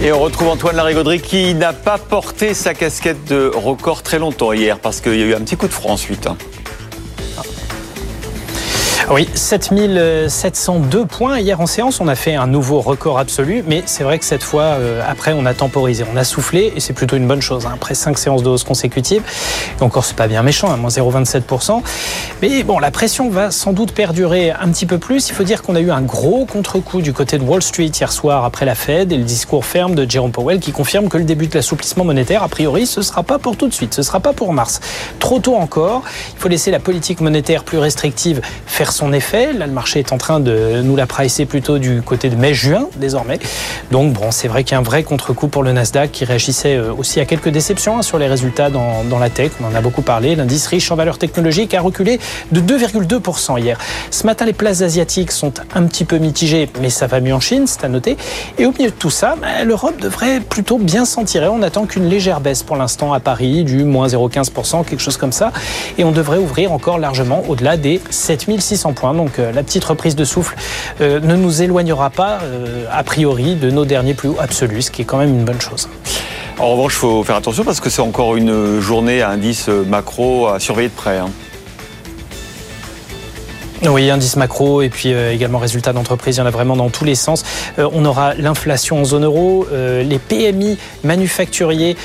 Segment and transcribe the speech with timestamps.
[0.00, 4.52] Et on retrouve Antoine Larigauderie qui n'a pas porté sa casquette de record très longtemps
[4.52, 6.28] hier parce qu'il y a eu un petit coup de froid ensuite.
[9.10, 11.38] Oui, 7702 points.
[11.38, 14.42] Hier en séance, on a fait un nouveau record absolu, mais c'est vrai que cette
[14.42, 17.64] fois, euh, après, on a temporisé, on a soufflé, et c'est plutôt une bonne chose.
[17.64, 17.72] Hein.
[17.74, 19.22] Après 5 séances de hausse consécutives,
[19.80, 21.82] et encore, c'est pas bien méchant, hein, moins 0,27%.
[22.42, 25.30] Mais bon, la pression va sans doute perdurer un petit peu plus.
[25.30, 28.12] Il faut dire qu'on a eu un gros contre-coup du côté de Wall Street hier
[28.12, 31.24] soir après la Fed et le discours ferme de Jerome Powell qui confirme que le
[31.24, 34.20] début de l'assouplissement monétaire, a priori, ce sera pas pour tout de suite, ce sera
[34.20, 34.80] pas pour mars.
[35.18, 36.02] Trop tôt encore.
[36.34, 39.52] Il faut laisser la politique monétaire plus restrictive faire son effet.
[39.52, 42.88] Là, le marché est en train de nous la pricer plutôt du côté de mai-juin
[42.96, 43.38] désormais.
[43.92, 46.76] Donc bon, c'est vrai qu'il y a un vrai contre-coup pour le Nasdaq qui réagissait
[46.76, 49.52] euh, aussi à quelques déceptions hein, sur les résultats dans, dans, la tech.
[49.62, 50.34] On en a beaucoup parlé.
[50.34, 52.18] L'indice riche en valeurs technologiques a reculé
[52.50, 53.78] de 2,2% hier.
[54.10, 57.40] Ce matin, les places asiatiques sont un petit peu mitigées, mais ça va mieux en
[57.40, 58.16] Chine, c'est à noter.
[58.58, 61.46] Et au milieu de tout ça, bah, l'Europe devrait plutôt bien s'en tirer.
[61.46, 65.32] On attend qu'une légère baisse pour l'instant à Paris, du moins 0,15%, quelque chose comme
[65.32, 65.52] ça.
[65.98, 70.24] Et on devrait ouvrir encore largement au-delà des 7600 Donc euh, la petite reprise de
[70.24, 70.56] souffle
[71.00, 74.90] euh, ne nous éloignera pas, euh, a priori, de nos derniers plus hauts absolus, ce
[74.90, 75.88] qui est quand même une bonne chose.
[76.58, 80.48] En revanche, il faut faire attention parce que c'est encore une journée à indice macro
[80.48, 81.18] à surveiller de près.
[81.18, 81.30] Hein.
[83.86, 86.88] Oui, indice macro et puis euh, également résultats d'entreprise, il y en a vraiment dans
[86.88, 87.44] tous les sens.
[87.78, 91.96] Euh, on aura l'inflation en zone euro, euh, les PMI manufacturiers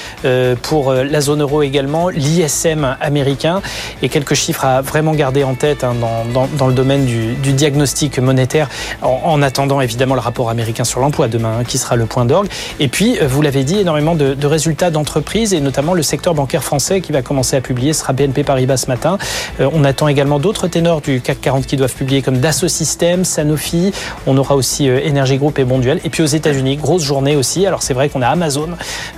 [0.62, 3.62] pour la zone euro également, l'ISM américain
[4.02, 5.96] et quelques chiffres à vraiment garder en tête hein,
[6.34, 8.70] dans, dans, le domaine du, diagnostic monétaire
[9.02, 12.26] en, en, attendant évidemment le rapport américain sur l'emploi demain hein, qui sera le point
[12.26, 12.48] d'orgue.
[12.80, 17.02] Et puis, vous l'avez dit, énormément de, résultats d'entreprise et notamment le secteur bancaire français
[17.02, 19.18] qui va commencer à publier, sera BNP Paribas ce matin.
[19.60, 23.92] on attend également d'autres ténors du CAC 40 qui doivent publier comme Dassault Systèmes, Sanofi.
[24.28, 26.00] On aura aussi euh, Energy Group et Bonduel.
[26.04, 27.66] Et puis aux États-Unis, grosse journée aussi.
[27.66, 28.70] Alors c'est vrai qu'on a Amazon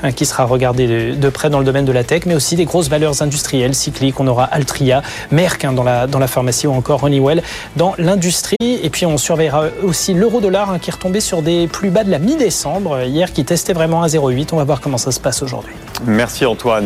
[0.04, 2.66] hein, qui sera regardé de, près dans le domaine de la tech, mais aussi des
[2.66, 4.20] grosses valeurs industrielles cycliques.
[4.20, 7.42] On aura Altria, Merck hein, dans, la, dans la pharmacie ou encore Honeywell
[7.76, 8.56] dans l'industrie.
[8.62, 12.12] Et puis on surveillera aussi l'euro-dollar hein, qui est retombé sur des plus bas de
[12.12, 14.50] la mi-décembre hier, qui testait vraiment à 0,8.
[14.52, 15.74] On va voir comment ça se passe aujourd'hui.
[16.06, 16.84] Merci Antoine.